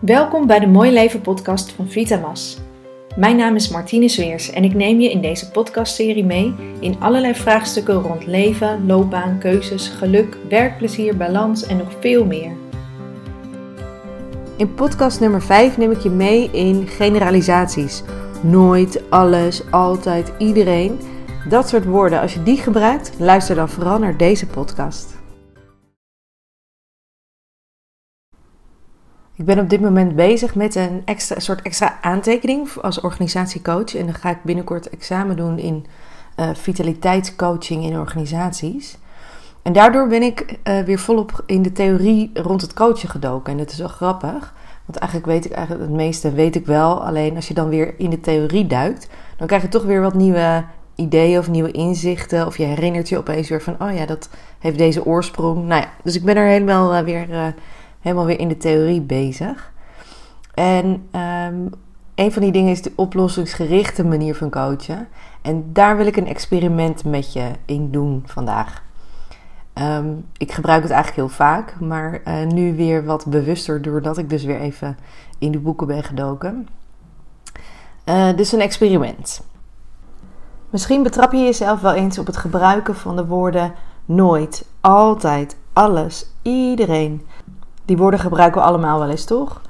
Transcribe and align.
Welkom 0.00 0.46
bij 0.46 0.58
de 0.58 0.66
Mooi 0.66 0.92
Leven 0.92 1.20
podcast 1.20 1.72
van 1.72 1.88
Vitamas. 1.88 2.58
Mijn 3.16 3.36
naam 3.36 3.54
is 3.54 3.68
Martine 3.68 4.08
Zweers 4.08 4.50
en 4.50 4.64
ik 4.64 4.74
neem 4.74 5.00
je 5.00 5.10
in 5.10 5.20
deze 5.20 5.50
podcastserie 5.50 6.24
mee 6.24 6.54
in 6.78 6.96
allerlei 7.00 7.34
vraagstukken 7.34 7.94
rond 7.94 8.26
leven, 8.26 8.86
loopbaan, 8.86 9.38
keuzes, 9.38 9.88
geluk, 9.88 10.36
werkplezier, 10.48 11.16
balans 11.16 11.66
en 11.66 11.76
nog 11.76 11.92
veel 12.00 12.24
meer. 12.24 12.52
In 14.56 14.74
podcast 14.74 15.20
nummer 15.20 15.42
5 15.42 15.76
neem 15.76 15.90
ik 15.90 16.00
je 16.00 16.10
mee 16.10 16.50
in 16.52 16.86
generalisaties. 16.86 18.02
Nooit, 18.42 19.10
alles, 19.10 19.70
altijd, 19.70 20.32
iedereen. 20.38 20.98
Dat 21.48 21.68
soort 21.68 21.84
woorden, 21.84 22.20
als 22.20 22.34
je 22.34 22.42
die 22.42 22.56
gebruikt, 22.56 23.12
luister 23.18 23.54
dan 23.54 23.68
vooral 23.68 23.98
naar 23.98 24.16
deze 24.16 24.46
podcast. 24.46 25.19
Ik 29.40 29.46
ben 29.46 29.58
op 29.58 29.70
dit 29.70 29.80
moment 29.80 30.16
bezig 30.16 30.54
met 30.54 30.74
een 30.74 31.02
extra, 31.04 31.38
soort 31.38 31.62
extra 31.62 31.98
aantekening 32.00 32.68
als 32.82 33.00
organisatiecoach. 33.00 33.94
En 33.94 34.04
dan 34.04 34.14
ga 34.14 34.30
ik 34.30 34.42
binnenkort 34.42 34.88
examen 34.88 35.36
doen 35.36 35.58
in 35.58 35.86
uh, 36.36 36.48
vitaliteitscoaching 36.54 37.84
in 37.84 37.98
organisaties. 37.98 38.98
En 39.62 39.72
daardoor 39.72 40.08
ben 40.08 40.22
ik 40.22 40.58
uh, 40.64 40.80
weer 40.80 40.98
volop 40.98 41.42
in 41.46 41.62
de 41.62 41.72
theorie 41.72 42.30
rond 42.34 42.60
het 42.60 42.72
coachen 42.72 43.08
gedoken. 43.08 43.52
En 43.52 43.58
dat 43.58 43.70
is 43.70 43.78
wel 43.78 43.88
grappig. 43.88 44.54
Want 44.84 44.98
eigenlijk 44.98 45.32
weet 45.32 45.44
ik 45.44 45.52
eigenlijk 45.52 45.88
het 45.88 45.96
meeste 45.96 46.32
weet 46.32 46.54
ik 46.54 46.66
wel. 46.66 47.04
Alleen 47.04 47.36
als 47.36 47.48
je 47.48 47.54
dan 47.54 47.68
weer 47.68 47.94
in 47.98 48.10
de 48.10 48.20
theorie 48.20 48.66
duikt, 48.66 49.08
dan 49.36 49.46
krijg 49.46 49.62
je 49.62 49.68
toch 49.68 49.84
weer 49.84 50.00
wat 50.00 50.14
nieuwe 50.14 50.64
ideeën 50.94 51.38
of 51.38 51.50
nieuwe 51.50 51.70
inzichten. 51.70 52.46
Of 52.46 52.56
je 52.56 52.64
herinnert 52.64 53.08
je 53.08 53.18
opeens 53.18 53.48
weer 53.48 53.62
van, 53.62 53.76
oh 53.78 53.94
ja, 53.94 54.06
dat 54.06 54.28
heeft 54.58 54.78
deze 54.78 55.06
oorsprong. 55.06 55.66
Nou 55.66 55.80
ja, 55.80 55.88
dus 56.02 56.16
ik 56.16 56.24
ben 56.24 56.36
er 56.36 56.46
helemaal 56.46 56.94
uh, 56.94 57.00
weer 57.00 57.54
helemaal 58.00 58.26
weer 58.26 58.38
in 58.38 58.48
de 58.48 58.56
theorie 58.56 59.00
bezig. 59.00 59.72
En 60.54 61.08
um, 61.46 61.70
een 62.14 62.32
van 62.32 62.42
die 62.42 62.52
dingen 62.52 62.70
is 62.70 62.82
de 62.82 62.92
oplossingsgerichte 62.96 64.04
manier 64.04 64.34
van 64.34 64.50
coachen. 64.50 65.08
En 65.42 65.72
daar 65.72 65.96
wil 65.96 66.06
ik 66.06 66.16
een 66.16 66.26
experiment 66.26 67.04
met 67.04 67.32
je 67.32 67.50
in 67.64 67.90
doen 67.90 68.22
vandaag. 68.26 68.82
Um, 69.74 70.26
ik 70.36 70.52
gebruik 70.52 70.82
het 70.82 70.90
eigenlijk 70.90 71.20
heel 71.26 71.36
vaak, 71.36 71.80
maar 71.80 72.20
uh, 72.24 72.46
nu 72.46 72.76
weer 72.76 73.04
wat 73.04 73.26
bewuster 73.26 73.82
doordat 73.82 74.18
ik 74.18 74.30
dus 74.30 74.44
weer 74.44 74.60
even 74.60 74.96
in 75.38 75.52
de 75.52 75.58
boeken 75.58 75.86
ben 75.86 76.02
gedoken. 76.02 76.68
Uh, 78.04 78.36
dus 78.36 78.52
een 78.52 78.60
experiment. 78.60 79.42
Misschien 80.70 81.02
betrap 81.02 81.32
je 81.32 81.38
jezelf 81.38 81.80
wel 81.80 81.92
eens 81.92 82.18
op 82.18 82.26
het 82.26 82.36
gebruiken 82.36 82.94
van 82.94 83.16
de 83.16 83.26
woorden 83.26 83.72
nooit, 84.04 84.64
altijd, 84.80 85.56
alles, 85.72 86.26
iedereen. 86.42 87.26
Die 87.90 87.98
woorden 87.98 88.20
gebruiken 88.20 88.60
we 88.60 88.66
allemaal 88.66 88.98
wel 88.98 89.08
eens, 89.08 89.24
toch? 89.24 89.60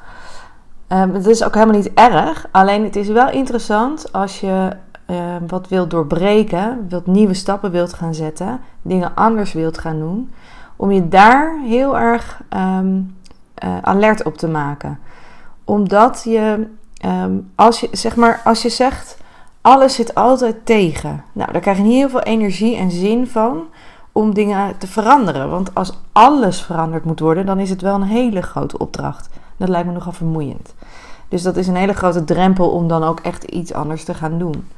Um, 0.88 1.14
het 1.14 1.26
is 1.26 1.44
ook 1.44 1.54
helemaal 1.54 1.76
niet 1.76 1.92
erg. 1.94 2.46
Alleen 2.50 2.84
het 2.84 2.96
is 2.96 3.08
wel 3.08 3.30
interessant 3.30 4.12
als 4.12 4.40
je 4.40 4.70
uh, 5.06 5.16
wat 5.46 5.68
wilt 5.68 5.90
doorbreken, 5.90 6.86
wilt 6.88 7.06
nieuwe 7.06 7.34
stappen 7.34 7.70
wilt 7.70 7.92
gaan 7.92 8.14
zetten, 8.14 8.60
dingen 8.82 9.14
anders 9.14 9.52
wilt 9.52 9.78
gaan 9.78 9.98
doen, 9.98 10.30
om 10.76 10.90
je 10.90 11.08
daar 11.08 11.58
heel 11.64 11.98
erg 11.98 12.40
um, 12.56 13.16
uh, 13.64 13.78
alert 13.82 14.22
op 14.22 14.36
te 14.36 14.48
maken. 14.48 14.98
Omdat 15.64 16.22
je, 16.24 16.66
als 17.54 17.80
je, 17.80 17.88
zeg 17.92 18.16
maar, 18.16 18.40
als 18.44 18.62
je 18.62 18.68
zegt, 18.68 19.16
alles 19.60 19.94
zit 19.94 20.14
altijd 20.14 20.66
tegen. 20.66 21.24
Nou, 21.32 21.52
daar 21.52 21.60
krijg 21.60 21.76
je 21.76 21.82
heel 21.82 22.08
veel 22.08 22.22
energie 22.22 22.76
en 22.76 22.90
zin 22.90 23.26
van 23.26 23.62
om 24.20 24.34
dingen 24.34 24.78
te 24.78 24.86
veranderen. 24.86 25.50
Want 25.50 25.74
als 25.74 25.98
alles 26.12 26.62
veranderd 26.62 27.04
moet 27.04 27.20
worden, 27.20 27.46
dan 27.46 27.58
is 27.58 27.70
het 27.70 27.80
wel 27.80 27.94
een 27.94 28.02
hele 28.02 28.42
grote 28.42 28.78
opdracht. 28.78 29.28
Dat 29.56 29.68
lijkt 29.68 29.86
me 29.86 29.92
nogal 29.92 30.12
vermoeiend. 30.12 30.74
Dus 31.28 31.42
dat 31.42 31.56
is 31.56 31.66
een 31.66 31.76
hele 31.76 31.92
grote 31.92 32.24
drempel 32.24 32.70
om 32.70 32.88
dan 32.88 33.04
ook 33.04 33.20
echt 33.20 33.44
iets 33.44 33.72
anders 33.72 34.04
te 34.04 34.14
gaan 34.14 34.38
doen. 34.38 34.68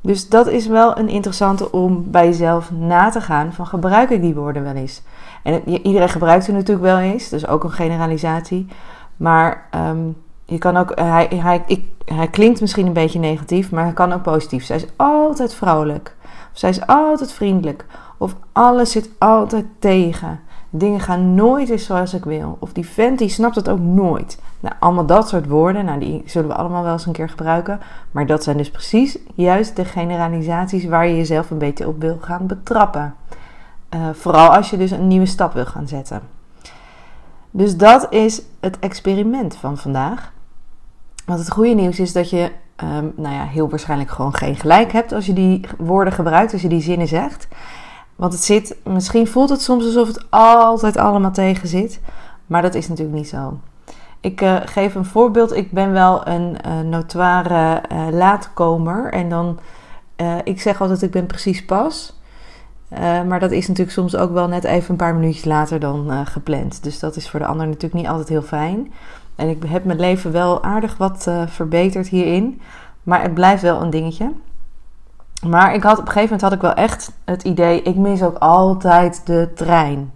Dus 0.00 0.28
dat 0.28 0.46
is 0.46 0.66
wel 0.66 0.98
een 0.98 1.08
interessante 1.08 1.72
om 1.72 2.10
bij 2.10 2.26
jezelf 2.26 2.70
na 2.70 3.10
te 3.10 3.20
gaan 3.20 3.52
van 3.52 3.66
gebruik 3.66 4.10
ik 4.10 4.20
die 4.20 4.34
woorden 4.34 4.62
wel 4.62 4.74
eens. 4.74 5.02
En 5.42 5.68
iedereen 5.68 6.08
gebruikt 6.08 6.44
ze 6.44 6.52
natuurlijk 6.52 6.86
wel 6.86 6.98
eens, 6.98 7.28
dus 7.28 7.46
ook 7.46 7.64
een 7.64 7.70
generalisatie. 7.70 8.66
Maar 9.16 9.68
um, 9.74 10.16
je 10.44 10.58
kan 10.58 10.76
ook, 10.76 10.92
hij, 10.94 11.28
hij, 11.34 11.62
ik, 11.66 11.84
hij 12.04 12.28
klinkt 12.28 12.60
misschien 12.60 12.86
een 12.86 12.92
beetje 12.92 13.18
negatief, 13.18 13.70
maar 13.70 13.84
hij 13.84 13.92
kan 13.92 14.12
ook 14.12 14.22
positief. 14.22 14.64
Zij 14.64 14.76
is 14.76 14.86
altijd 14.96 15.54
vrolijk. 15.54 16.16
Of 16.52 16.58
zij 16.58 16.70
is 16.70 16.86
altijd 16.86 17.32
vriendelijk. 17.32 17.86
Of 18.24 18.36
alles 18.52 18.90
zit 18.90 19.10
altijd 19.18 19.66
tegen. 19.78 20.40
Dingen 20.70 21.00
gaan 21.00 21.34
nooit 21.34 21.68
eens 21.68 21.84
zoals 21.84 22.14
ik 22.14 22.24
wil. 22.24 22.56
Of 22.60 22.72
die 22.72 22.86
vent 22.86 23.18
die 23.18 23.28
snapt 23.28 23.56
het 23.56 23.68
ook 23.68 23.78
nooit. 23.78 24.38
Nou, 24.60 24.74
allemaal 24.78 25.06
dat 25.06 25.28
soort 25.28 25.46
woorden. 25.46 25.84
Nou, 25.84 26.00
die 26.00 26.22
zullen 26.26 26.48
we 26.48 26.54
allemaal 26.54 26.82
wel 26.82 26.92
eens 26.92 27.06
een 27.06 27.12
keer 27.12 27.28
gebruiken. 27.28 27.80
Maar 28.10 28.26
dat 28.26 28.42
zijn 28.42 28.56
dus 28.56 28.70
precies 28.70 29.18
juist 29.34 29.76
de 29.76 29.84
generalisaties 29.84 30.84
waar 30.84 31.06
je 31.06 31.16
jezelf 31.16 31.50
een 31.50 31.58
beetje 31.58 31.88
op 31.88 32.00
wil 32.00 32.18
gaan 32.20 32.46
betrappen. 32.46 33.14
Uh, 33.94 34.08
vooral 34.12 34.54
als 34.54 34.70
je 34.70 34.76
dus 34.76 34.90
een 34.90 35.08
nieuwe 35.08 35.26
stap 35.26 35.52
wil 35.52 35.66
gaan 35.66 35.88
zetten. 35.88 36.20
Dus 37.50 37.76
dat 37.76 38.12
is 38.12 38.42
het 38.60 38.78
experiment 38.78 39.56
van 39.56 39.78
vandaag. 39.78 40.32
Want 41.26 41.38
het 41.38 41.50
goede 41.50 41.74
nieuws 41.74 42.00
is 42.00 42.12
dat 42.12 42.30
je, 42.30 42.50
um, 42.82 43.12
nou 43.16 43.34
ja, 43.34 43.44
heel 43.44 43.68
waarschijnlijk 43.68 44.10
gewoon 44.10 44.34
geen 44.34 44.56
gelijk 44.56 44.92
hebt 44.92 45.12
als 45.12 45.26
je 45.26 45.32
die 45.32 45.60
woorden 45.78 46.12
gebruikt, 46.12 46.52
als 46.52 46.62
je 46.62 46.68
die 46.68 46.82
zinnen 46.82 47.08
zegt. 47.08 47.48
Want 48.16 48.32
het 48.32 48.44
zit, 48.44 48.76
misschien 48.84 49.26
voelt 49.26 49.48
het 49.48 49.62
soms 49.62 49.84
alsof 49.84 50.08
het 50.08 50.26
altijd 50.30 50.96
allemaal 50.96 51.32
tegen 51.32 51.68
zit. 51.68 52.00
Maar 52.46 52.62
dat 52.62 52.74
is 52.74 52.88
natuurlijk 52.88 53.16
niet 53.16 53.28
zo. 53.28 53.58
Ik 54.20 54.40
uh, 54.40 54.56
geef 54.64 54.94
een 54.94 55.04
voorbeeld. 55.04 55.56
Ik 55.56 55.70
ben 55.70 55.92
wel 55.92 56.26
een 56.26 56.56
uh, 56.66 56.80
notoire 56.80 57.82
uh, 57.92 58.06
laatkomer. 58.10 59.12
En 59.12 59.28
dan, 59.28 59.58
ik 60.44 60.60
zeg 60.60 60.80
altijd 60.80 61.02
ik 61.02 61.10
ben 61.10 61.26
precies 61.26 61.64
pas. 61.64 62.18
maar 63.26 63.40
dat 63.40 63.50
is 63.50 63.68
natuurlijk 63.68 63.96
soms 63.96 64.16
ook 64.16 64.32
wel 64.32 64.48
net 64.48 64.64
even 64.64 64.90
een 64.90 64.96
paar 64.96 65.14
minuutjes 65.14 65.44
later 65.44 65.80
dan 65.80 66.26
gepland. 66.26 66.82
Dus 66.82 66.98
dat 66.98 67.16
is 67.16 67.30
voor 67.30 67.40
de 67.40 67.46
ander 67.46 67.66
natuurlijk 67.66 67.94
niet 67.94 68.06
altijd 68.06 68.28
heel 68.28 68.42
fijn. 68.42 68.92
En 69.34 69.48
ik 69.48 69.62
heb 69.66 69.84
mijn 69.84 70.00
leven 70.00 70.32
wel 70.32 70.62
aardig 70.62 70.96
wat 70.96 71.30
verbeterd 71.46 72.08
hierin. 72.08 72.60
Maar 73.02 73.22
het 73.22 73.34
blijft 73.34 73.62
wel 73.62 73.82
een 73.82 73.90
dingetje. 73.90 74.32
Maar 75.48 75.74
ik 75.74 75.82
had, 75.82 75.98
op 75.98 76.06
een 76.06 76.12
gegeven 76.12 76.22
moment 76.22 76.40
had 76.42 76.52
ik 76.52 76.60
wel 76.60 76.84
echt 76.84 77.12
het 77.24 77.42
idee, 77.42 77.82
ik 77.82 77.96
mis 77.96 78.22
ook 78.22 78.38
altijd 78.38 79.26
de 79.26 79.50
trein. 79.54 80.12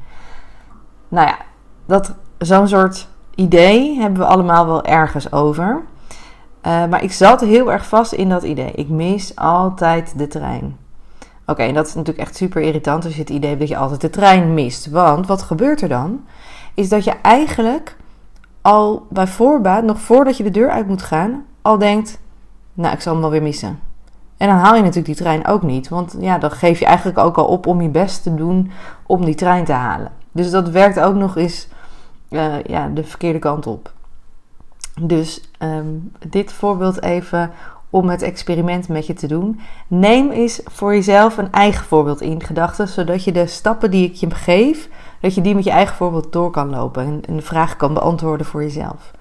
Nou 1.08 1.26
ja, 1.26 1.36
dat, 1.86 2.14
zo'n 2.38 2.68
soort 2.68 3.08
idee 3.34 3.98
hebben 4.00 4.20
we 4.20 4.26
allemaal 4.26 4.66
wel 4.66 4.84
ergens 4.84 5.32
over. 5.32 5.82
Uh, 6.66 6.86
maar 6.86 7.02
ik 7.02 7.12
zat 7.12 7.40
heel 7.40 7.72
erg 7.72 7.86
vast 7.86 8.12
in 8.12 8.28
dat 8.28 8.42
idee. 8.42 8.72
Ik 8.72 8.88
mis 8.88 9.36
altijd 9.36 10.18
de 10.18 10.26
trein. 10.26 10.76
Oké, 11.46 11.62
en 11.62 11.74
dat 11.74 11.86
is 11.86 11.94
natuurlijk 11.94 12.26
echt 12.26 12.36
super 12.36 12.62
irritant 12.62 13.04
als 13.04 13.14
je 13.14 13.20
het 13.20 13.30
idee 13.30 13.48
hebt 13.48 13.60
dat 13.60 13.68
je 13.68 13.76
altijd 13.76 14.00
de 14.00 14.10
trein 14.10 14.54
mist. 14.54 14.90
Want 14.90 15.26
wat 15.26 15.42
gebeurt 15.42 15.80
er 15.80 15.88
dan? 15.88 16.24
Is 16.74 16.88
dat 16.88 17.04
je 17.04 17.12
eigenlijk 17.22 17.96
al 18.62 19.06
bij 19.10 19.26
voorbaat, 19.26 19.84
nog 19.84 20.00
voordat 20.00 20.36
je 20.36 20.42
de 20.42 20.50
deur 20.50 20.70
uit 20.70 20.86
moet 20.86 21.02
gaan, 21.02 21.44
al 21.62 21.78
denkt: 21.78 22.18
Nou, 22.72 22.94
ik 22.94 23.00
zal 23.00 23.12
hem 23.12 23.22
wel 23.22 23.30
weer 23.30 23.42
missen. 23.42 23.87
En 24.38 24.48
dan 24.48 24.56
haal 24.56 24.74
je 24.74 24.80
natuurlijk 24.80 25.06
die 25.06 25.14
trein 25.14 25.46
ook 25.46 25.62
niet. 25.62 25.88
Want 25.88 26.16
ja, 26.18 26.38
dan 26.38 26.50
geef 26.50 26.78
je 26.78 26.86
eigenlijk 26.86 27.18
ook 27.18 27.36
al 27.38 27.46
op 27.46 27.66
om 27.66 27.80
je 27.80 27.88
best 27.88 28.22
te 28.22 28.34
doen 28.34 28.70
om 29.06 29.24
die 29.24 29.34
trein 29.34 29.64
te 29.64 29.72
halen. 29.72 30.12
Dus 30.32 30.50
dat 30.50 30.68
werkt 30.68 31.00
ook 31.00 31.14
nog 31.14 31.36
eens 31.36 31.68
uh, 32.30 32.62
ja, 32.62 32.88
de 32.88 33.04
verkeerde 33.04 33.38
kant 33.38 33.66
op. 33.66 33.92
Dus 35.00 35.50
um, 35.58 36.12
dit 36.28 36.52
voorbeeld 36.52 37.02
even 37.02 37.50
om 37.90 38.08
het 38.08 38.22
experiment 38.22 38.88
met 38.88 39.06
je 39.06 39.14
te 39.14 39.26
doen. 39.26 39.60
Neem 39.86 40.30
eens 40.30 40.60
voor 40.64 40.94
jezelf 40.94 41.38
een 41.38 41.52
eigen 41.52 41.84
voorbeeld 41.84 42.20
in 42.20 42.42
gedachten, 42.42 42.88
zodat 42.88 43.24
je 43.24 43.32
de 43.32 43.46
stappen 43.46 43.90
die 43.90 44.08
ik 44.08 44.14
je 44.14 44.30
geef, 44.30 44.88
dat 45.20 45.34
je 45.34 45.40
die 45.40 45.54
met 45.54 45.64
je 45.64 45.70
eigen 45.70 45.96
voorbeeld 45.96 46.32
door 46.32 46.50
kan 46.50 46.70
lopen 46.70 47.04
en, 47.04 47.20
en 47.28 47.36
de 47.36 47.42
vraag 47.42 47.76
kan 47.76 47.94
beantwoorden 47.94 48.46
voor 48.46 48.62
jezelf. 48.62 49.12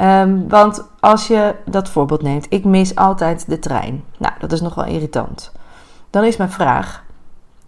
Um, 0.00 0.48
want 0.48 0.84
als 1.00 1.26
je 1.26 1.54
dat 1.64 1.88
voorbeeld 1.88 2.22
neemt, 2.22 2.46
ik 2.48 2.64
mis 2.64 2.94
altijd 2.94 3.48
de 3.48 3.58
trein. 3.58 4.04
Nou, 4.18 4.34
dat 4.38 4.52
is 4.52 4.60
nogal 4.60 4.84
irritant. 4.84 5.52
Dan 6.10 6.24
is 6.24 6.36
mijn 6.36 6.50
vraag: 6.50 7.04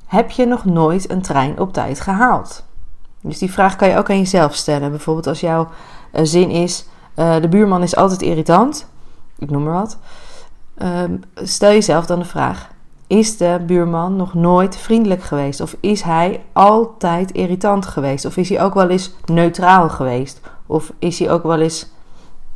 heb 0.07 0.31
je 0.31 0.47
nog 0.47 0.65
nooit 0.65 1.11
een 1.11 1.23
trein 1.23 1.59
op 1.59 1.73
tijd 1.73 2.01
gehaald? 2.01 2.65
Dus 3.21 3.39
die 3.39 3.53
vraag 3.53 3.77
kan 3.77 3.89
je 3.89 3.97
ook 3.97 4.11
aan 4.11 4.19
jezelf 4.19 4.55
stellen. 4.55 4.91
Bijvoorbeeld 4.91 5.27
als 5.27 5.41
jouw 5.41 5.69
uh, 6.13 6.21
zin 6.25 6.51
is: 6.51 6.87
uh, 7.17 7.41
de 7.41 7.49
buurman 7.49 7.83
is 7.83 7.97
altijd 7.97 8.23
irritant. 8.23 8.89
Ik 9.39 9.51
noem 9.51 9.63
maar 9.63 9.73
wat. 9.73 9.99
Um, 10.83 11.21
stel 11.35 11.71
jezelf 11.71 12.07
dan 12.07 12.19
de 12.19 12.25
vraag: 12.25 12.69
is 13.07 13.37
de 13.37 13.61
buurman 13.67 14.17
nog 14.17 14.35
nooit 14.35 14.77
vriendelijk 14.77 15.23
geweest? 15.23 15.61
Of 15.61 15.77
is 15.81 16.03
hij 16.03 16.43
altijd 16.53 17.31
irritant 17.31 17.87
geweest? 17.87 18.25
Of 18.25 18.37
is 18.37 18.49
hij 18.49 18.63
ook 18.63 18.75
wel 18.75 18.89
eens 18.89 19.15
neutraal 19.25 19.89
geweest? 19.89 20.41
Of 20.67 20.93
is 20.99 21.19
hij 21.19 21.31
ook 21.31 21.43
wel 21.43 21.61
eens 21.61 21.91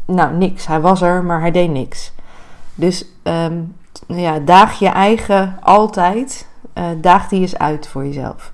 nou, 0.04 0.36
niks. 0.36 0.66
Hij 0.66 0.80
was 0.80 1.02
er, 1.02 1.24
maar 1.24 1.40
hij 1.40 1.50
deed 1.50 1.70
niks. 1.70 2.12
Dus 2.74 3.04
um, 3.22 3.76
ja, 4.06 4.38
daag 4.38 4.78
je 4.78 4.88
eigen 4.88 5.56
altijd, 5.60 6.48
uh, 6.74 6.84
daag 6.96 7.28
die 7.28 7.40
eens 7.40 7.58
uit 7.58 7.86
voor 7.86 8.04
jezelf. 8.04 8.52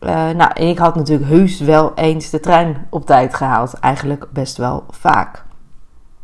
Uh, 0.00 0.08
nou, 0.10 0.50
en 0.54 0.68
ik 0.68 0.78
had 0.78 0.94
natuurlijk 0.94 1.28
heus 1.28 1.60
wel 1.60 1.94
eens 1.94 2.30
de 2.30 2.40
trein 2.40 2.86
op 2.90 3.06
tijd 3.06 3.34
gehaald. 3.34 3.72
Eigenlijk 3.72 4.26
best 4.32 4.56
wel 4.56 4.84
vaak. 4.90 5.44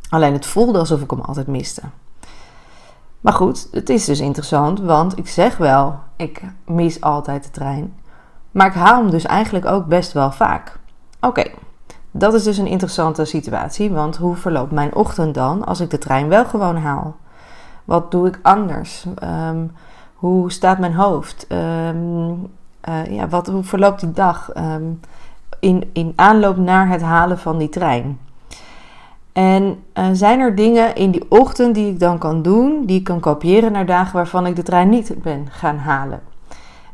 Alleen 0.08 0.32
het 0.32 0.46
voelde 0.46 0.78
alsof 0.78 1.00
ik 1.00 1.10
hem 1.10 1.20
altijd 1.20 1.46
miste. 1.46 1.82
Maar 3.20 3.32
goed, 3.32 3.68
het 3.70 3.88
is 3.88 4.04
dus 4.04 4.20
interessant, 4.20 4.80
want 4.80 5.18
ik 5.18 5.28
zeg 5.28 5.56
wel, 5.56 5.98
ik 6.16 6.42
mis 6.64 7.00
altijd 7.00 7.44
de 7.44 7.50
trein. 7.50 7.94
Maar 8.50 8.66
ik 8.66 8.72
haal 8.72 9.02
hem 9.02 9.10
dus 9.10 9.24
eigenlijk 9.24 9.66
ook 9.66 9.86
best 9.86 10.12
wel 10.12 10.32
vaak. 10.32 10.78
Oké, 11.20 11.44
dat 12.10 12.34
is 12.34 12.42
dus 12.42 12.58
een 12.58 12.66
interessante 12.66 13.24
situatie, 13.24 13.90
want 13.90 14.16
hoe 14.16 14.36
verloopt 14.36 14.72
mijn 14.72 14.94
ochtend 14.94 15.34
dan 15.34 15.64
als 15.64 15.80
ik 15.80 15.90
de 15.90 15.98
trein 15.98 16.28
wel 16.28 16.44
gewoon 16.44 16.76
haal? 16.76 17.16
Wat 17.84 18.10
doe 18.10 18.26
ik 18.26 18.38
anders? 18.42 19.06
Ehm, 19.14 19.66
hoe 20.14 20.52
staat 20.52 20.78
mijn 20.78 20.94
hoofd? 20.94 21.46
Ehm, 21.48 22.32
eh, 22.80 23.06
ja, 23.06 23.28
wat, 23.28 23.46
hoe 23.46 23.62
verloopt 23.62 24.00
die 24.00 24.12
dag 24.12 24.50
ehm, 24.52 24.84
in, 25.60 25.90
in 25.92 26.12
aanloop 26.16 26.56
naar 26.56 26.88
het 26.88 27.02
halen 27.02 27.38
van 27.38 27.58
die 27.58 27.68
trein? 27.68 28.18
En 29.32 29.82
uh, 29.94 30.06
zijn 30.12 30.40
er 30.40 30.54
dingen 30.54 30.94
in 30.94 31.10
die 31.10 31.30
ochtend 31.30 31.74
die 31.74 31.90
ik 31.90 32.00
dan 32.00 32.18
kan 32.18 32.42
doen, 32.42 32.84
die 32.86 32.98
ik 32.98 33.04
kan 33.04 33.20
kopiëren 33.20 33.72
naar 33.72 33.86
dagen 33.86 34.14
waarvan 34.14 34.46
ik 34.46 34.56
de 34.56 34.62
trein 34.62 34.88
niet 34.88 35.14
ben 35.22 35.46
gaan 35.50 35.76
halen? 35.76 36.20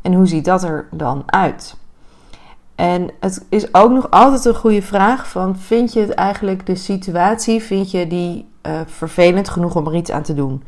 En 0.01 0.13
hoe 0.13 0.27
ziet 0.27 0.45
dat 0.45 0.63
er 0.63 0.87
dan 0.91 1.23
uit? 1.25 1.77
En 2.75 3.09
het 3.19 3.45
is 3.49 3.73
ook 3.73 3.91
nog 3.91 4.09
altijd 4.09 4.45
een 4.45 4.55
goede 4.55 4.81
vraag 4.81 5.27
van 5.29 5.57
vind 5.57 5.93
je 5.93 5.99
het 5.99 6.13
eigenlijk 6.13 6.65
de 6.65 6.75
situatie, 6.75 7.61
vind 7.61 7.91
je 7.91 8.07
die 8.07 8.47
uh, 8.67 8.79
vervelend 8.85 9.49
genoeg 9.49 9.75
om 9.75 9.87
er 9.87 9.95
iets 9.95 10.11
aan 10.11 10.23
te 10.23 10.33
doen? 10.33 10.63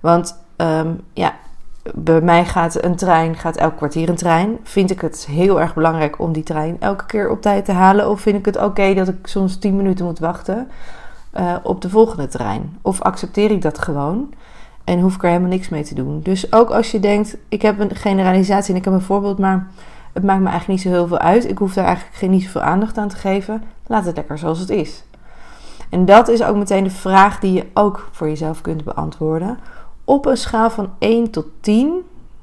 Want 0.00 0.42
um, 0.56 1.00
ja, 1.12 1.34
bij 1.94 2.20
mij 2.20 2.44
gaat 2.44 2.84
een 2.84 2.96
trein, 2.96 3.36
gaat 3.36 3.56
elk 3.56 3.76
kwartier 3.76 4.08
een 4.08 4.16
trein. 4.16 4.58
Vind 4.62 4.90
ik 4.90 5.00
het 5.00 5.26
heel 5.26 5.60
erg 5.60 5.74
belangrijk 5.74 6.18
om 6.18 6.32
die 6.32 6.42
trein 6.42 6.76
elke 6.80 7.06
keer 7.06 7.30
op 7.30 7.42
tijd 7.42 7.64
te 7.64 7.72
halen? 7.72 8.08
Of 8.08 8.20
vind 8.20 8.38
ik 8.38 8.44
het 8.44 8.62
oké 8.62 8.94
dat 8.94 9.08
ik 9.08 9.26
soms 9.26 9.58
10 9.58 9.76
minuten 9.76 10.04
moet 10.04 10.18
wachten 10.18 10.68
uh, 11.38 11.56
op 11.62 11.80
de 11.80 11.90
volgende 11.90 12.28
trein? 12.28 12.78
Of 12.82 13.00
accepteer 13.00 13.50
ik 13.50 13.62
dat 13.62 13.78
gewoon 13.78 14.34
en 14.84 15.00
hoef 15.00 15.14
ik 15.14 15.22
er 15.22 15.28
helemaal 15.28 15.50
niks 15.50 15.68
mee 15.68 15.82
te 15.82 15.94
doen? 15.94 16.20
Dus 16.22 16.52
ook 16.52 16.70
als 16.70 16.90
je 16.90 17.00
denkt, 17.00 17.36
ik 17.48 17.62
heb 17.62 17.78
een 17.78 17.96
generalisatie 17.96 18.72
en 18.72 18.78
ik 18.78 18.84
heb 18.84 18.94
een 18.94 19.00
voorbeeld, 19.00 19.38
maar 19.38 19.66
het 20.12 20.22
maakt 20.22 20.40
me 20.40 20.48
eigenlijk 20.48 20.68
niet 20.68 20.92
zo 20.92 20.98
heel 20.98 21.06
veel 21.06 21.18
uit. 21.18 21.48
Ik 21.48 21.58
hoef 21.58 21.74
daar 21.74 21.84
eigenlijk 21.84 22.16
geen, 22.16 22.30
niet 22.30 22.42
zoveel 22.42 22.60
aandacht 22.60 22.98
aan 22.98 23.08
te 23.08 23.16
geven. 23.16 23.62
Laat 23.86 24.04
het 24.04 24.16
lekker 24.16 24.38
zoals 24.38 24.58
het 24.58 24.70
is. 24.70 25.04
En 25.90 26.04
dat 26.04 26.28
is 26.28 26.42
ook 26.42 26.56
meteen 26.56 26.84
de 26.84 26.90
vraag 26.90 27.40
die 27.40 27.52
je 27.52 27.66
ook 27.74 28.08
voor 28.12 28.28
jezelf 28.28 28.60
kunt 28.60 28.84
beantwoorden. 28.84 29.58
Op 30.04 30.26
een 30.26 30.36
schaal 30.36 30.70
van 30.70 30.90
1 30.98 31.30
tot 31.30 31.46
10, 31.60 31.92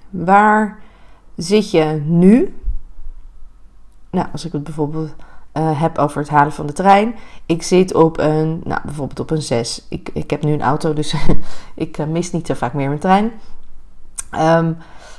waar 0.09 0.79
zit 1.35 1.71
je 1.71 2.01
nu? 2.05 2.55
Nou, 4.11 4.27
als 4.31 4.45
ik 4.45 4.51
het 4.51 4.63
bijvoorbeeld 4.63 5.13
uh, 5.57 5.81
heb 5.81 5.97
over 5.97 6.21
het 6.21 6.29
halen 6.29 6.51
van 6.51 6.65
de 6.65 6.73
trein. 6.73 7.15
Ik 7.45 7.63
zit 7.63 7.93
op 7.93 8.19
een, 8.19 8.61
nou, 8.63 8.81
bijvoorbeeld 8.83 9.19
op 9.19 9.31
een 9.31 9.41
6. 9.41 9.85
Ik, 9.89 10.09
ik 10.13 10.29
heb 10.29 10.43
nu 10.43 10.53
een 10.53 10.61
auto, 10.61 10.93
dus 10.93 11.15
ik 11.75 11.97
uh, 11.97 12.05
mis 12.05 12.31
niet 12.31 12.47
zo 12.47 12.53
vaak 12.53 12.73
meer 12.73 12.87
mijn 12.87 12.99
trein. 12.99 13.31
Um, 14.31 14.77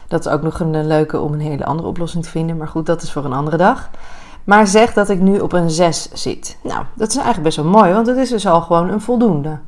dat 0.09 0.27
is 0.27 0.33
ook 0.33 0.43
nog 0.43 0.61
een 0.61 0.87
leuke 0.87 1.21
om 1.21 1.33
een 1.33 1.41
hele 1.41 1.65
andere 1.65 1.89
oplossing 1.89 2.25
te 2.25 2.31
vinden. 2.31 2.57
Maar 2.57 2.69
goed, 2.69 2.87
dat 2.87 3.03
is 3.03 3.13
voor 3.13 3.25
een 3.25 3.33
andere 3.33 3.57
dag. 3.57 3.91
Maar 4.45 4.67
zeg 4.67 4.93
dat 4.93 5.09
ik 5.09 5.21
nu 5.21 5.41
op 5.41 5.53
een 5.53 5.71
6 5.71 6.13
zit. 6.13 6.59
Nou, 6.63 6.85
dat 6.95 7.09
is 7.09 7.15
eigenlijk 7.15 7.45
best 7.45 7.57
wel 7.57 7.67
mooi, 7.67 7.93
want 7.93 8.07
het 8.07 8.17
is 8.17 8.29
dus 8.29 8.47
al 8.47 8.61
gewoon 8.61 8.89
een 8.89 9.01
voldoende. 9.01 9.59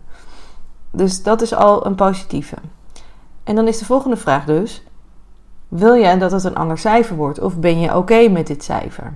Dus 0.90 1.22
dat 1.22 1.42
is 1.42 1.54
al 1.54 1.86
een 1.86 1.94
positieve. 1.94 2.56
En 3.44 3.54
dan 3.54 3.68
is 3.68 3.78
de 3.78 3.84
volgende 3.84 4.16
vraag 4.16 4.44
dus: 4.44 4.82
wil 5.68 5.94
je 5.94 6.16
dat 6.16 6.32
het 6.32 6.44
een 6.44 6.56
ander 6.56 6.78
cijfer 6.78 7.16
wordt? 7.16 7.40
Of 7.40 7.56
ben 7.56 7.80
je 7.80 7.96
oké 7.96 8.28
met 8.28 8.46
dit 8.46 8.64
cijfer? 8.64 9.12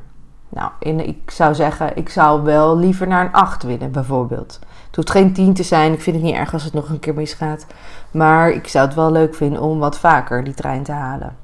Nou, 0.49 0.71
ik 0.79 1.31
zou 1.31 1.55
zeggen, 1.55 1.97
ik 1.97 2.09
zou 2.09 2.43
wel 2.43 2.77
liever 2.77 3.07
naar 3.07 3.25
een 3.25 3.33
8 3.33 3.63
willen, 3.63 3.93
bijvoorbeeld. 3.93 4.59
Het 4.87 4.97
hoeft 4.97 5.11
geen 5.11 5.33
10 5.33 5.55
te 5.55 5.63
zijn. 5.63 5.93
Ik 5.93 6.01
vind 6.01 6.17
het 6.17 6.25
niet 6.25 6.35
erg 6.35 6.53
als 6.53 6.65
het 6.65 6.73
nog 6.73 6.89
een 6.89 6.99
keer 6.99 7.15
misgaat. 7.15 7.67
Maar 8.15 8.51
ik 8.51 8.69
zou 8.69 8.87
het 8.87 8.95
wel 8.95 9.13
leuk 9.13 9.35
vinden 9.35 9.63
om 9.63 9.79
wat 9.79 9.99
vaker 9.99 10.45
die 10.45 10.55
trein 10.55 10.83
te 10.83 10.93
halen. 10.93 11.37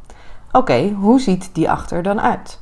Oké, 0.53 0.89
hoe 0.89 1.21
ziet 1.21 1.51
die 1.53 1.71
achter 1.71 2.03
dan 2.03 2.21
uit? 2.21 2.61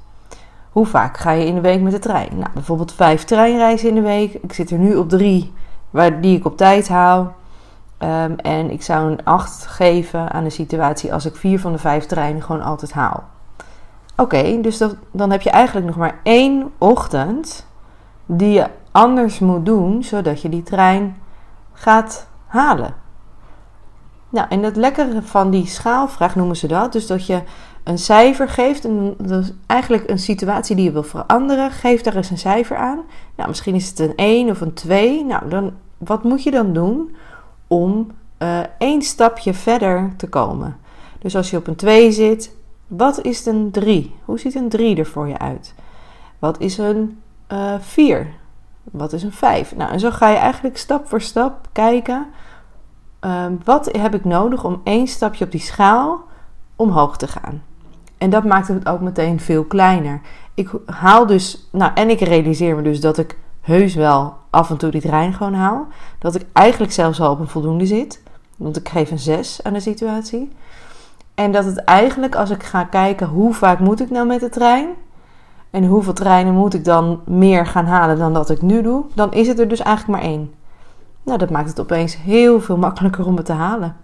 Hoe 0.71 0.87
vaak 0.87 1.17
ga 1.17 1.31
je 1.31 1.47
in 1.47 1.55
de 1.55 1.61
week 1.61 1.81
met 1.81 1.93
de 1.93 1.99
trein? 1.99 2.39
Nou, 2.39 2.51
bijvoorbeeld 2.55 2.93
vijf 2.93 3.25
treinreizen 3.25 3.89
in 3.89 3.95
de 3.95 4.01
week. 4.01 4.35
Ik 4.35 4.53
zit 4.53 4.71
er 4.71 4.79
nu 4.79 4.97
op 4.97 5.09
drie, 5.09 5.53
waar, 5.91 6.21
die 6.21 6.39
ik 6.39 6.45
op 6.45 6.57
tijd 6.57 6.89
haal. 6.89 7.35
Um, 8.03 8.37
en 8.37 8.71
ik 8.71 8.83
zou 8.83 9.11
een 9.11 9.25
8 9.25 9.67
geven 9.67 10.31
aan 10.31 10.45
de 10.45 10.51
situatie 10.51 11.13
als 11.13 11.27
ik 11.27 11.37
vier 11.37 11.61
van 11.61 11.73
de 11.73 11.79
vijf 11.79 12.07
treinen 12.07 12.43
gewoon 12.43 12.63
altijd 12.63 12.93
haal. 12.93 13.25
Oké, 14.17 14.61
dus 14.61 14.79
dan 15.11 15.31
heb 15.31 15.41
je 15.41 15.51
eigenlijk 15.51 15.87
nog 15.87 15.97
maar 15.97 16.21
één 16.23 16.73
ochtend 16.79 17.67
die 18.27 18.53
je 18.53 18.67
anders 18.91 19.39
moet 19.39 19.67
doen, 19.67 20.03
zodat 20.03 20.43
je 20.43 20.49
die 20.49 20.63
trein 20.63 21.17
gaat 21.73 22.29
halen. 22.47 22.95
Nou, 24.29 24.47
en 24.49 24.63
het 24.63 24.77
lekkere 24.77 25.23
van 25.23 25.51
die 25.51 25.67
schaalvraag 25.67 26.37
noemen 26.37 26.57
ze 26.57 26.67
dat. 26.67 26.93
Dus 26.93 27.07
dat 27.07 27.27
je 27.27 27.43
een 27.85 27.99
cijfer 27.99 28.49
geeft. 28.49 28.85
En 28.85 29.17
eigenlijk 29.67 30.11
een 30.11 30.19
situatie 30.19 30.77
die 30.77 30.85
je 30.85 30.93
wil 30.93 31.03
veranderen. 31.03 31.71
Geef 31.71 32.01
daar 32.01 32.17
eens 32.17 32.31
een 32.31 32.39
cijfer 32.39 32.77
aan. 32.77 33.01
Nou, 33.35 33.49
misschien 33.49 33.75
is 33.75 33.89
het 33.89 33.99
een 33.99 34.17
1 34.17 34.51
of 34.51 34.61
een 34.61 34.75
2. 34.75 35.25
Nou, 35.25 35.49
dan, 35.49 35.73
wat 35.99 36.23
moet 36.23 36.43
je 36.43 36.51
dan 36.51 36.73
doen 36.73 37.17
om 37.67 38.11
uh, 38.39 38.59
één 38.79 39.03
stapje 39.03 39.55
verder 39.55 40.13
te 40.17 40.29
komen? 40.29 40.77
Dus 41.19 41.37
als 41.37 41.51
je 41.51 41.57
op 41.57 41.67
een 41.67 41.77
2 41.77 42.13
zit, 42.13 42.53
wat 42.87 43.23
is 43.23 43.47
een 43.47 43.71
3? 43.71 44.15
Hoe 44.25 44.39
ziet 44.39 44.55
een 44.55 44.69
3 44.69 44.97
er 44.97 45.07
voor 45.07 45.29
je 45.29 45.39
uit? 45.39 45.75
Wat 46.39 46.61
is 46.61 46.79
een 46.79 47.21
uh, 47.53 47.75
eh, 47.75 47.81
4? 47.81 48.35
Wat 48.83 49.13
is 49.13 49.23
een 49.23 49.33
5? 49.33 49.77
Nou, 49.77 49.93
en 49.93 50.01
zo 50.01 50.11
ga 50.11 50.29
je 50.29 50.37
eigenlijk 50.37 50.77
stap 50.77 51.09
voor 51.09 51.21
stap 51.21 51.69
kijken. 51.73 52.27
Uh, 53.25 53.44
wat 53.65 53.88
heb 53.93 54.15
ik 54.15 54.25
nodig 54.25 54.65
om 54.65 54.81
één 54.85 55.06
stapje 55.06 55.44
op 55.44 55.50
die 55.50 55.61
schaal 55.61 56.20
omhoog 56.76 57.17
te 57.17 57.29
gaan? 57.29 57.62
En 58.19 58.31
dat 58.31 58.44
maakt 58.44 58.69
het 58.69 58.88
ook 58.88 59.00
meteen 59.00 59.41
veel 59.41 59.65
kleiner. 59.65 60.20
Ik 60.55 60.70
haal 60.87 61.26
dus, 61.26 61.69
nou, 61.73 61.93
en 61.94 62.11
ik 62.11 62.20
realiseer 62.20 62.76
me 62.76 62.82
dus 62.82 63.00
dat 63.00 63.19
ik 63.19 63.38
heus 63.61 63.94
wel 63.94 64.37
af 64.50 64.70
en 64.70 64.76
toe 64.76 64.91
die 64.91 65.00
trein 65.00 65.32
gewoon 65.32 65.55
haal. 65.55 65.87
Dat 66.19 66.35
ik 66.35 66.47
eigenlijk 66.53 66.93
zelfs 66.93 67.20
al 67.20 67.31
op 67.31 67.41
een 67.41 67.49
voldoende 67.49 67.87
zit. 67.87 68.23
Want 68.56 68.76
ik 68.76 68.88
geef 68.88 69.11
een 69.11 69.19
6 69.19 69.62
aan 69.62 69.73
de 69.73 69.81
situatie. 69.81 70.53
En 71.35 71.53
dat 71.53 71.64
het 71.64 71.79
eigenlijk, 71.79 72.35
als 72.35 72.50
ik 72.50 72.62
ga 72.62 72.85
kijken 72.85 73.26
hoe 73.26 73.55
vaak 73.55 73.79
moet 73.79 74.00
ik 74.00 74.11
nou 74.11 74.26
met 74.26 74.41
de 74.41 74.49
trein, 74.49 74.88
en 75.71 75.85
hoeveel 75.85 76.12
treinen 76.12 76.55
moet 76.55 76.75
ik 76.75 76.85
dan 76.85 77.21
meer 77.26 77.67
gaan 77.67 77.87
halen 77.87 78.19
dan 78.19 78.32
dat 78.32 78.50
ik 78.50 78.62
nu 78.62 78.82
doe, 78.82 79.04
dan 79.14 79.33
is 79.33 79.47
het 79.47 79.59
er 79.59 79.69
dus 79.69 79.81
eigenlijk 79.81 80.21
maar 80.21 80.31
één. 80.31 80.54
Nou, 81.28 81.40
dat 81.40 81.50
maakt 81.50 81.68
het 81.68 81.80
opeens 81.80 82.16
heel 82.16 82.61
veel 82.61 82.76
makkelijker 82.76 83.26
om 83.26 83.37
het 83.37 83.47
te 83.47 83.52
halen. 83.52 83.97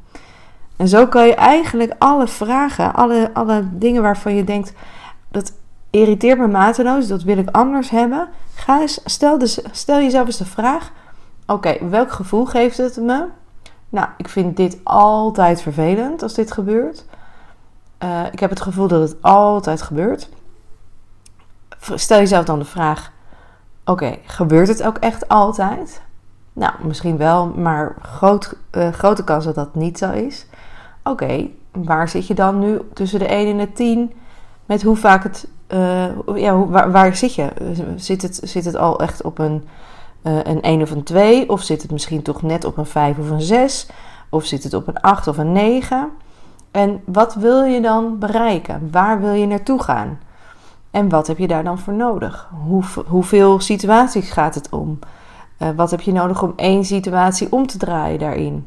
En 0.77 0.89
zo 0.89 1.07
kan 1.07 1.27
je 1.27 1.35
eigenlijk 1.35 1.95
alle 1.99 2.27
vragen, 2.27 2.95
alle, 2.95 3.31
alle 3.35 3.65
dingen 3.73 4.03
waarvan 4.03 4.35
je 4.35 4.45
denkt, 4.45 4.73
dat 5.31 5.53
irriteert 5.91 6.39
me 6.39 6.47
mateloos, 6.47 7.07
dat 7.07 7.23
wil 7.23 7.39
ik 7.39 7.49
anders 7.51 7.91
hebben. 7.91 8.29
Ga 8.55 8.81
eens, 8.81 9.01
stel, 9.05 9.39
dus, 9.39 9.61
stel 9.71 9.99
jezelf 9.99 10.27
eens 10.27 10.37
de 10.37 10.45
vraag, 10.45 10.91
oké, 11.47 11.89
welk 11.89 12.13
gevoel 12.13 12.45
geeft 12.45 12.77
het 12.77 12.97
me? 12.97 13.27
Nou, 13.89 14.09
ik 14.17 14.29
vind 14.29 14.57
dit 14.57 14.79
altijd 14.83 15.63
vervelend 15.63 16.23
als 16.23 16.35
dit 16.35 16.53
gebeurt. 16.53 17.05
Uh, 18.05 18.21
ik 18.33 18.41
heb 18.41 18.51
het 18.51 18.61
gevoel 18.61 18.89
dat 18.89 19.01
het 19.09 19.23
altijd 19.23 19.83
gebeurt 19.83 20.29
stel 21.95 22.19
jezelf 22.19 22.45
dan 22.45 22.59
de 22.59 22.65
vraag: 22.65 23.13
oké, 23.85 24.17
gebeurt 24.25 24.69
het 24.69 24.83
ook 24.83 24.97
echt 24.97 25.29
altijd? 25.29 26.03
Nou, 26.55 26.73
misschien 26.83 27.17
wel, 27.17 27.47
maar 27.47 27.95
groot, 28.03 28.57
uh, 28.73 28.89
grote 28.89 29.25
kans 29.25 29.45
dat 29.45 29.55
dat 29.55 29.75
niet 29.75 29.99
zo 29.99 30.11
is. 30.11 30.47
Oké, 31.03 31.49
waar 31.73 32.09
zit 32.09 32.27
je 32.27 32.35
dan 32.35 32.59
nu 32.59 32.81
tussen 32.93 33.19
de 33.19 33.27
1 33.27 33.51
en 33.51 33.59
de 33.59 33.73
10 33.73 34.13
met 34.67 34.83
hoe 34.83 34.97
vaak 34.97 35.23
het. 35.23 35.49
Uh, 35.69 36.07
ja, 36.35 36.57
waar, 36.57 36.93
waar, 36.93 37.17
zit 37.17 37.35
je? 37.35 37.49
Zit 37.97 38.23
het, 38.23 38.41
zit 38.43 38.65
het 38.65 38.77
al 38.77 39.01
echt 39.01 39.23
op 39.23 39.39
een, 39.39 39.65
uh, 40.23 40.39
een 40.43 40.63
1 40.63 40.83
of 40.83 40.91
een 40.91 41.03
2? 41.03 41.49
Of 41.49 41.63
zit 41.63 41.83
het 41.83 41.91
misschien 41.91 42.23
toch 42.23 42.43
net 42.43 42.65
op 42.65 42.77
een 42.77 42.87
5 42.87 43.19
of 43.19 43.31
een 43.31 43.41
6? 43.41 43.89
Of 44.29 44.45
zit 44.45 44.63
het 44.63 44.75
op 44.75 44.89
een 44.89 45.01
8 45.01 45.27
of 45.27 45.39
een 45.39 45.53
9? 45.53 46.11
En 46.71 47.03
wat 47.05 47.35
wil 47.35 47.63
je 47.63 47.81
dan 47.81 48.19
bereiken? 48.19 48.89
Waar 48.91 49.21
wil 49.21 49.33
je 49.33 49.47
naartoe 49.47 49.83
gaan? 49.83 50.19
En 50.91 51.09
wat 51.09 51.27
heb 51.27 51.39
je 51.39 51.47
daar 51.47 51.65
dan 51.65 51.79
voor 51.79 51.95
nodig? 51.95 52.49
Hoe, 52.65 52.83
hoeveel 53.07 53.61
situaties 53.61 54.31
gaat 54.31 54.55
het 54.55 54.69
om? 54.69 54.99
Uh, 55.59 55.69
wat 55.77 55.91
heb 55.91 56.01
je 56.01 56.13
nodig 56.13 56.43
om 56.43 56.53
één 56.57 56.85
situatie 56.85 57.53
om 57.53 57.67
te 57.67 57.79
draaien 57.79 58.19
daarin? 58.19 58.67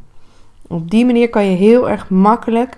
Op 0.67 0.89
die 0.89 1.05
manier 1.05 1.29
kan 1.29 1.45
je 1.45 1.57
heel 1.57 1.89
erg 1.89 2.09
makkelijk 2.09 2.77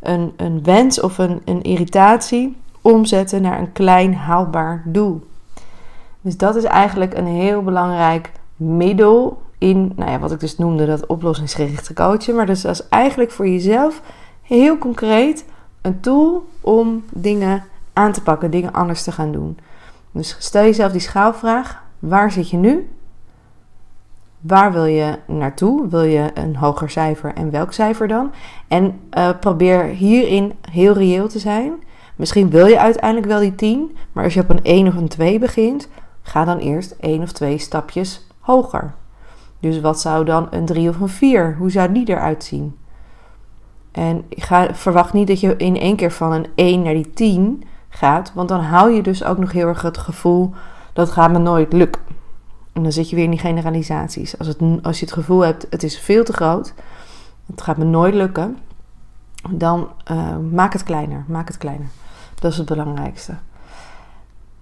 een, 0.00 0.32
een 0.36 0.62
wens 0.62 1.00
of 1.00 1.18
een, 1.18 1.42
een 1.44 1.62
irritatie 1.62 2.56
omzetten 2.80 3.42
naar 3.42 3.58
een 3.58 3.72
klein 3.72 4.14
haalbaar 4.14 4.82
doel. 4.86 5.28
Dus 6.20 6.36
dat 6.36 6.56
is 6.56 6.64
eigenlijk 6.64 7.14
een 7.16 7.26
heel 7.26 7.62
belangrijk 7.62 8.32
middel 8.56 9.42
in, 9.58 9.92
nou 9.96 10.10
ja, 10.10 10.18
wat 10.18 10.32
ik 10.32 10.40
dus 10.40 10.58
noemde, 10.58 10.86
dat 10.86 11.06
oplossingsgerichte 11.06 11.94
coachen. 11.94 12.34
Maar 12.34 12.46
dus 12.46 12.62
dat 12.62 12.72
is 12.72 12.88
eigenlijk 12.88 13.30
voor 13.30 13.48
jezelf 13.48 14.02
heel 14.42 14.78
concreet 14.78 15.44
een 15.82 16.00
tool 16.00 16.46
om 16.60 17.04
dingen 17.10 17.64
aan 17.92 18.12
te 18.12 18.22
pakken, 18.22 18.50
dingen 18.50 18.72
anders 18.72 19.02
te 19.02 19.12
gaan 19.12 19.32
doen. 19.32 19.58
Dus 20.10 20.36
stel 20.38 20.62
jezelf 20.62 20.92
die 20.92 21.00
schaalvraag: 21.00 21.82
waar 21.98 22.32
zit 22.32 22.50
je 22.50 22.56
nu? 22.56 22.88
Waar 24.40 24.72
wil 24.72 24.84
je 24.84 25.18
naartoe? 25.26 25.88
Wil 25.88 26.02
je 26.02 26.30
een 26.34 26.56
hoger 26.56 26.90
cijfer 26.90 27.34
en 27.34 27.50
welk 27.50 27.72
cijfer 27.72 28.08
dan? 28.08 28.32
En 28.68 29.00
uh, 29.18 29.28
probeer 29.40 29.84
hierin 29.84 30.52
heel 30.70 30.92
reëel 30.92 31.28
te 31.28 31.38
zijn. 31.38 31.72
Misschien 32.16 32.50
wil 32.50 32.66
je 32.66 32.80
uiteindelijk 32.80 33.26
wel 33.26 33.40
die 33.40 33.54
10, 33.54 33.96
maar 34.12 34.24
als 34.24 34.34
je 34.34 34.40
op 34.40 34.50
een 34.50 34.62
1 34.62 34.86
of 34.86 34.94
een 34.94 35.08
2 35.08 35.38
begint, 35.38 35.88
ga 36.22 36.44
dan 36.44 36.58
eerst 36.58 36.90
één 36.90 37.22
of 37.22 37.32
twee 37.32 37.58
stapjes 37.58 38.26
hoger. 38.38 38.94
Dus 39.60 39.80
wat 39.80 40.00
zou 40.00 40.24
dan 40.24 40.46
een 40.50 40.64
3 40.64 40.88
of 40.88 41.00
een 41.00 41.08
4? 41.08 41.56
Hoe 41.58 41.70
zou 41.70 41.92
die 41.92 42.08
eruit 42.08 42.44
zien? 42.44 42.76
En 43.92 44.24
ga, 44.30 44.74
verwacht 44.74 45.12
niet 45.12 45.26
dat 45.26 45.40
je 45.40 45.56
in 45.56 45.76
één 45.76 45.96
keer 45.96 46.12
van 46.12 46.32
een 46.32 46.46
1 46.54 46.82
naar 46.82 46.94
die 46.94 47.10
10 47.10 47.64
gaat, 47.88 48.32
want 48.34 48.48
dan 48.48 48.60
hou 48.60 48.90
je 48.90 49.02
dus 49.02 49.24
ook 49.24 49.38
nog 49.38 49.52
heel 49.52 49.68
erg 49.68 49.82
het 49.82 49.98
gevoel 49.98 50.52
dat 50.92 51.10
gaat 51.10 51.30
me 51.30 51.38
nooit 51.38 51.72
lukken. 51.72 52.02
En 52.72 52.82
dan 52.82 52.92
zit 52.92 53.10
je 53.10 53.16
weer 53.16 53.24
in 53.24 53.30
die 53.30 53.40
generalisaties. 53.40 54.38
Als, 54.38 54.46
het, 54.46 54.58
als 54.82 54.98
je 54.98 55.04
het 55.04 55.14
gevoel 55.14 55.40
hebt, 55.40 55.66
het 55.70 55.82
is 55.82 55.98
veel 55.98 56.24
te 56.24 56.32
groot, 56.32 56.74
het 57.46 57.62
gaat 57.62 57.76
me 57.76 57.84
nooit 57.84 58.14
lukken, 58.14 58.58
dan 59.50 59.88
uh, 60.10 60.36
maak 60.52 60.72
het 60.72 60.82
kleiner. 60.82 61.24
Maak 61.28 61.48
het 61.48 61.58
kleiner. 61.58 61.86
Dat 62.34 62.52
is 62.52 62.58
het 62.58 62.66
belangrijkste. 62.66 63.34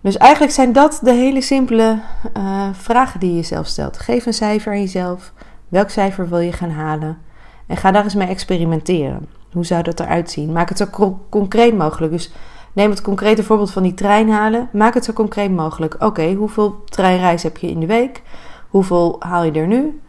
Dus 0.01 0.17
eigenlijk 0.17 0.53
zijn 0.53 0.73
dat 0.73 1.01
de 1.03 1.13
hele 1.13 1.41
simpele 1.41 2.01
uh, 2.37 2.69
vragen 2.73 3.21
die 3.21 3.31
je 3.31 3.37
jezelf 3.37 3.67
stelt. 3.67 3.99
Geef 3.99 4.27
een 4.27 4.35
cijfer 4.35 4.73
aan 4.73 4.81
jezelf. 4.81 5.33
Welk 5.69 5.91
cijfer 5.91 6.29
wil 6.29 6.39
je 6.39 6.53
gaan 6.53 6.71
halen? 6.71 7.19
En 7.67 7.77
ga 7.77 7.91
daar 7.91 8.05
eens 8.05 8.15
mee 8.15 8.29
experimenteren. 8.29 9.29
Hoe 9.53 9.67
zou 9.67 9.83
dat 9.83 10.01
eruit 10.01 10.31
zien? 10.31 10.53
Maak 10.53 10.69
het 10.69 10.79
zo 10.79 11.19
concreet 11.29 11.77
mogelijk. 11.77 12.13
Dus 12.13 12.33
neem 12.79 12.91
het 12.91 13.03
concrete 13.03 13.45
voorbeeld 13.45 13.71
van 13.71 13.83
die 13.83 13.95
trein 13.95 14.31
halen. 14.31 14.69
Maak 14.73 14.95
het 14.95 15.05
zo 15.05 15.13
concreet 15.13 15.51
mogelijk. 15.51 15.97
Oké, 15.99 16.33
hoeveel 16.33 16.85
treinreis 16.85 17.43
heb 17.43 17.57
je 17.57 17.71
in 17.71 17.81
de 17.81 17.87
week? 17.87 18.23
Hoeveel 18.69 19.17
haal 19.19 19.45
je 19.45 19.53
er 19.53 19.67
nu? 19.67 20.01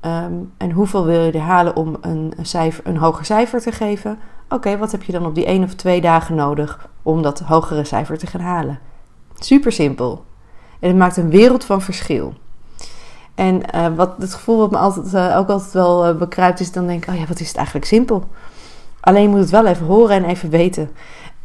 Um, 0.00 0.52
en 0.56 0.70
hoeveel 0.70 1.04
wil 1.04 1.20
je 1.20 1.32
er 1.32 1.40
halen 1.40 1.76
om 1.76 1.96
een, 2.00 2.32
cijfer, 2.42 2.86
een 2.86 2.96
hoger 2.96 3.24
cijfer 3.24 3.60
te 3.60 3.72
geven? 3.72 4.18
Oké, 4.48 4.78
wat 4.78 4.92
heb 4.92 5.02
je 5.02 5.12
dan 5.12 5.26
op 5.26 5.34
die 5.34 5.44
één 5.44 5.62
of 5.62 5.74
twee 5.74 6.00
dagen 6.00 6.34
nodig 6.34 6.88
om 7.02 7.22
dat 7.22 7.40
hogere 7.40 7.84
cijfer 7.84 8.18
te 8.18 8.26
gaan 8.26 8.40
halen? 8.40 8.78
Super 9.38 9.72
simpel. 9.72 10.24
En 10.80 10.88
het 10.88 10.98
maakt 10.98 11.16
een 11.16 11.30
wereld 11.30 11.64
van 11.64 11.82
verschil. 11.82 12.34
En 13.34 13.62
uh, 13.74 13.86
wat 13.96 14.14
het 14.18 14.34
gevoel 14.34 14.58
wat 14.58 14.70
me 14.70 14.76
altijd, 14.76 15.14
uh, 15.14 15.36
ook 15.38 15.48
altijd 15.48 15.72
wel 15.72 16.08
uh, 16.08 16.16
bekruipt 16.16 16.60
is, 16.60 16.72
dan 16.72 16.86
denk 16.86 17.02
ik, 17.02 17.10
oh 17.10 17.20
ja, 17.20 17.26
wat 17.26 17.40
is 17.40 17.48
het 17.48 17.56
eigenlijk 17.56 17.86
simpel. 17.86 18.24
Alleen 19.00 19.22
je 19.22 19.28
moet 19.28 19.38
het 19.38 19.50
wel 19.50 19.66
even 19.66 19.86
horen 19.86 20.16
en 20.16 20.24
even 20.24 20.50
weten. 20.50 20.90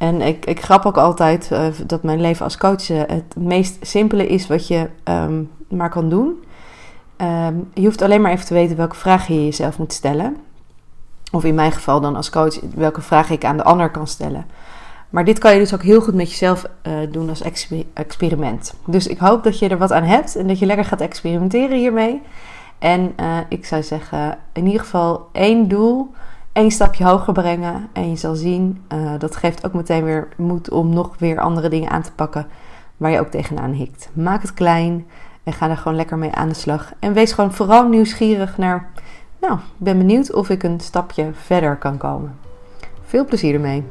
En 0.04 0.22
ik, 0.22 0.46
ik 0.46 0.62
grap 0.62 0.86
ook 0.86 0.98
altijd 0.98 1.50
dat 1.86 2.04
mijn 2.04 2.22
leven 2.22 2.44
als 2.44 2.58
coach 2.58 2.88
het 2.88 3.36
meest 3.36 3.78
simpele 3.82 4.28
is 4.28 4.48
wat 4.48 4.68
je 4.68 4.90
um, 5.04 5.52
maar 5.68 5.90
kan 5.90 6.10
doen. 6.10 6.44
Um, 7.18 7.70
je 7.74 7.86
hoeft 7.86 8.02
alleen 8.02 8.22
maar 8.22 8.32
even 8.32 8.46
te 8.46 8.54
weten 8.54 8.78
welke 8.78 8.96
vragen 8.96 9.36
je 9.36 9.44
jezelf 9.44 9.78
moet 9.78 9.94
stellen. 9.94 10.38
Of 11.32 11.44
in 11.44 11.56
mijn 11.56 11.72
geval 11.72 12.02
dan 12.02 12.16
als 12.16 12.30
coach 12.30 12.60
welke 12.76 13.02
vraag 13.02 13.30
ik 13.30 13.46
aan 13.46 13.58
de 13.58 13.64
ander 13.64 13.90
kan 13.90 14.08
stellen. 14.08 14.46
Maar 15.10 15.26
dit 15.26 15.40
kan 15.40 15.54
je 15.54 15.60
dus 15.60 15.74
ook 15.74 15.84
heel 15.84 16.02
goed 16.02 16.14
met 16.14 16.30
jezelf 16.30 16.66
uh, 16.88 16.94
doen 17.12 17.30
als 17.30 17.42
experiment. 17.94 18.74
Dus 18.86 19.08
ik 19.08 19.18
hoop 19.18 19.44
dat 19.44 19.60
je 19.60 19.70
er 19.70 19.78
wat 19.78 19.92
aan 19.92 20.04
hebt 20.04 20.36
en 20.36 20.48
dat 20.48 20.60
je 20.60 20.66
lekker 20.66 20.86
gaat 20.86 21.02
experimenteren 21.02 21.78
hiermee. 21.78 22.22
En 22.80 23.16
ik 23.50 23.66
zou 23.66 23.84
zeggen, 23.84 24.38
in 24.54 24.66
ieder 24.66 24.82
geval 24.82 25.30
één 25.32 25.68
doel, 25.68 26.12
één 26.54 26.72
stapje 26.72 27.04
hoger 27.04 27.34
brengen. 27.34 27.90
En 27.94 28.10
je 28.10 28.16
zal 28.16 28.36
zien, 28.36 28.84
uh, 28.94 29.12
dat 29.20 29.36
geeft 29.36 29.66
ook 29.66 29.74
meteen 29.74 30.04
weer 30.04 30.28
moed 30.38 30.70
om 30.70 30.94
nog 30.94 31.16
weer 31.18 31.40
andere 31.40 31.70
dingen 31.70 31.90
aan 31.90 32.02
te 32.02 32.12
pakken 32.12 32.48
waar 32.98 33.12
je 33.12 33.20
ook 33.20 33.32
tegenaan 33.32 33.72
hikt. 33.72 34.10
Maak 34.14 34.42
het 34.42 34.54
klein 34.54 35.06
en 35.44 35.54
ga 35.54 35.70
er 35.70 35.78
gewoon 35.78 35.98
lekker 35.98 36.18
mee 36.18 36.32
aan 36.32 36.50
de 36.50 36.56
slag. 36.56 36.94
En 37.00 37.14
wees 37.14 37.32
gewoon 37.32 37.54
vooral 37.54 37.88
nieuwsgierig 37.88 38.58
naar, 38.58 38.90
nou, 39.42 39.54
ik 39.54 39.60
ben 39.78 39.98
benieuwd 39.98 40.34
of 40.34 40.50
ik 40.50 40.64
een 40.64 40.80
stapje 40.80 41.30
verder 41.34 41.76
kan 41.76 41.98
komen. 41.98 42.36
Veel 43.04 43.26
plezier 43.26 43.54
ermee. 43.54 43.84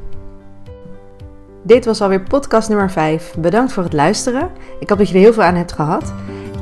Dit 1.62 1.84
was 1.84 2.00
alweer 2.00 2.20
podcast 2.20 2.68
nummer 2.68 2.90
5. 2.90 3.34
Bedankt 3.38 3.72
voor 3.72 3.82
het 3.82 3.92
luisteren. 3.92 4.50
Ik 4.80 4.88
hoop 4.88 4.98
dat 4.98 5.08
je 5.08 5.14
er 5.14 5.20
heel 5.20 5.32
veel 5.32 5.42
aan 5.42 5.54
hebt 5.54 5.72
gehad. 5.72 6.12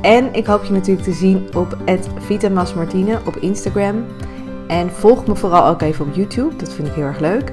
En 0.01 0.35
ik 0.35 0.47
hoop 0.47 0.65
je 0.65 0.73
natuurlijk 0.73 1.07
te 1.07 1.13
zien 1.13 1.49
op 1.55 1.77
@vitamasmartine 2.19 3.19
op 3.27 3.37
Instagram. 3.37 4.05
En 4.71 4.91
volg 4.91 5.27
me 5.27 5.37
vooral 5.37 5.67
ook 5.67 5.83
even 5.83 6.07
op 6.07 6.15
YouTube. 6.15 6.57
Dat 6.57 6.73
vind 6.73 6.89
ik 6.89 6.95
heel 6.95 7.05
erg 7.05 7.21
leuk. 7.21 7.53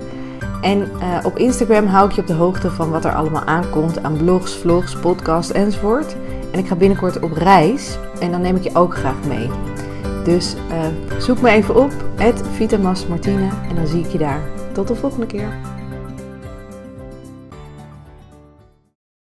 En 0.62 0.80
uh, 0.80 1.26
op 1.26 1.38
Instagram 1.38 1.86
hou 1.86 2.10
ik 2.10 2.16
je 2.16 2.22
op 2.22 2.28
de 2.28 2.34
hoogte 2.34 2.72
van 2.72 2.90
wat 2.90 3.06
er 3.06 3.16
allemaal 3.16 3.44
aankomt 3.44 4.04
aan 4.04 4.18
blogs, 4.18 4.56
vlogs, 4.56 4.96
podcasts 4.96 5.52
enzovoort. 5.52 6.16
En 6.52 6.60
ik 6.60 6.68
ga 6.68 6.76
binnenkort 6.76 7.20
op 7.20 7.32
reis. 7.32 7.98
En 8.20 8.32
dan 8.32 8.42
neem 8.42 8.56
ik 8.56 8.64
je 8.64 8.76
ook 8.76 8.96
graag 8.96 9.24
mee. 9.28 9.50
Dus 10.24 10.56
uh, 10.56 11.20
zoek 11.20 11.42
me 11.42 11.50
even 11.50 11.76
op, 11.76 11.92
Vitamasmartine. 12.56 13.50
En 13.70 13.76
dan 13.76 13.88
zie 13.88 14.04
ik 14.04 14.12
je 14.12 14.18
daar. 14.18 14.42
Tot 14.74 14.88
de 14.88 14.96
volgende 14.96 15.26
keer. 15.26 15.77